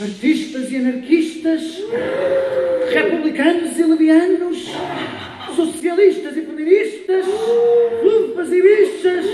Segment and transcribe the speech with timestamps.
[0.00, 1.62] artistas e anarquistas,
[2.92, 4.70] republicanos e levianos,
[5.56, 7.26] socialistas e feministas,
[8.04, 9.26] lufas e bichas,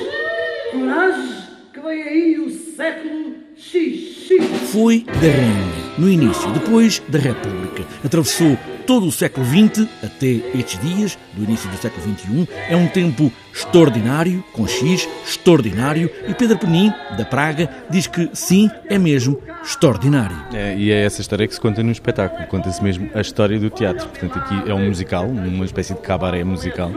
[0.73, 1.35] coragem
[1.73, 4.71] que vem aí o século XX.
[4.73, 7.85] Foi da Rainha, no início, depois da República.
[8.03, 10.27] Atravessou todo o século XX até
[10.59, 12.49] estes dias, do início do século XXI.
[12.69, 16.11] É um tempo extraordinário, com X, extraordinário.
[16.27, 20.37] E Pedro Penin, da Praga, diz que sim, é mesmo extraordinário.
[20.53, 22.47] É, e é essa história que se conta no espetáculo.
[22.49, 24.09] Conta-se mesmo a história do teatro.
[24.09, 26.93] Portanto, aqui é um musical, uma espécie de cabaré musical,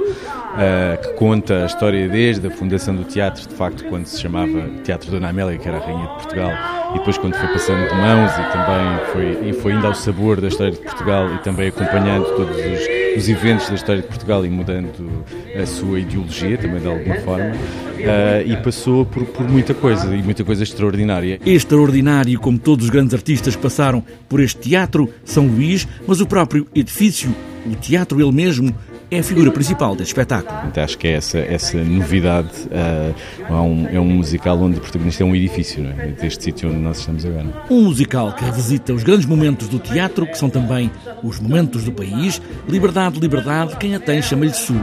[0.57, 4.67] uh, que conta a história desde a fundação do teatro, de facto, quando se chamava
[4.83, 6.51] Teatro Dona Amélia, que era a Rainha de Portugal,
[6.93, 10.41] e depois quando foi passando de mãos e também foi, e foi indo ao sabor
[10.41, 14.45] da história de Portugal e também acompanhando todos os, os eventos da história de Portugal
[14.45, 15.23] e mudando
[15.61, 17.51] a sua ideologia também de alguma forma.
[17.97, 21.39] Uh, e passou por, por muita coisa e muita coisa extraordinária.
[21.45, 26.27] Extraordinário, como todos os grandes artistas que passaram por este teatro, São Luís, mas o
[26.27, 27.35] próprio edifício,
[27.65, 28.73] o teatro ele mesmo,
[29.09, 30.67] é a figura principal deste espetáculo.
[30.67, 32.49] Então, acho que é essa, essa novidade.
[32.65, 33.15] Uh,
[33.47, 36.07] é, um, é um musical onde o protagonista é um edifício, não é?
[36.07, 37.45] deste sítio onde nós estamos agora.
[37.69, 40.91] Um musical que revisita os grandes momentos do teatro, que são também
[41.23, 42.41] os momentos do país.
[42.67, 44.75] Liberdade, liberdade, quem a tem chama-lhe sua.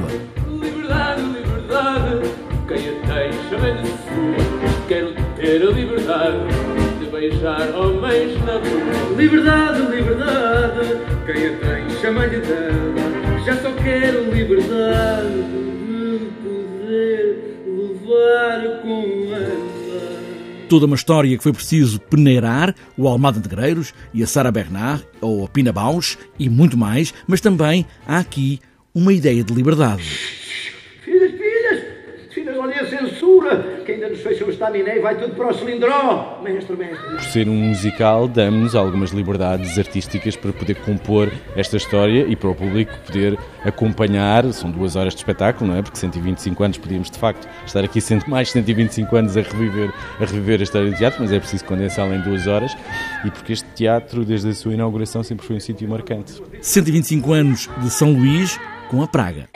[0.48, 2.30] Liberdade, liberdade,
[2.66, 4.86] quem a tem chama-lhe sua.
[4.88, 6.38] Quero ter a liberdade
[6.98, 9.16] de beijar homens na rua.
[9.16, 12.83] Liberdade, liberdade, quem a tem chama-lhe dama.
[14.44, 15.28] Liberdade
[15.88, 20.66] de poder levar com ela.
[20.68, 25.46] Toda uma história que foi preciso peneirar, o Almada Negreiros e a Sara Bernard, ou
[25.46, 28.60] a Pina Bausch e muito mais, mas também há aqui
[28.94, 30.04] uma ideia de liberdade.
[32.64, 36.40] Olha a censura, que ainda nos fechou o estaminé e vai tudo para o cilindró.
[36.42, 37.10] Mestre, mestre.
[37.10, 42.48] Por ser um musical, damos-nos algumas liberdades artísticas para poder compor esta história e para
[42.48, 44.50] o público poder acompanhar.
[44.54, 45.82] São duas horas de espetáculo, não é?
[45.82, 50.60] Porque 125 anos podíamos, de facto, estar aqui mais 125 anos a reviver, a reviver
[50.60, 52.74] a história do teatro, mas é preciso condensá-la em duas horas
[53.26, 56.42] e porque este teatro, desde a sua inauguração, sempre foi um sítio marcante.
[56.62, 58.58] 125 anos de São Luís
[58.88, 59.50] com a Praga.